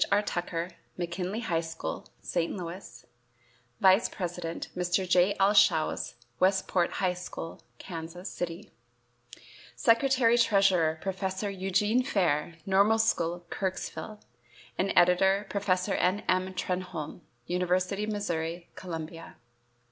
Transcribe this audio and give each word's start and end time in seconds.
R. 0.11 0.23
Tucker, 0.23 0.71
McKinley 0.97 1.41
High 1.41 1.61
School, 1.61 2.07
St. 2.23 2.57
Louis; 2.57 3.05
vice 3.79 4.09
president, 4.09 4.67
Mr. 4.75 5.07
J. 5.07 5.35
L. 5.39 5.53
Shouse, 5.53 6.15
Westport 6.39 6.93
High 6.93 7.13
School, 7.13 7.61
Kansas 7.77 8.27
City; 8.27 8.71
secretary 9.75 10.39
treasurer, 10.39 10.97
Professor 11.03 11.51
Eugene 11.51 12.01
Fair, 12.01 12.55
Normal 12.65 12.97
School, 12.97 13.45
Kirksville, 13.51 14.19
and 14.75 14.91
editor, 14.95 15.45
Professor 15.51 15.93
N. 15.93 16.23
M. 16.27 16.51
Trenholme, 16.55 17.21
University 17.45 18.05
of 18.05 18.11
Missouri, 18.11 18.69
Columbia. 18.73 19.35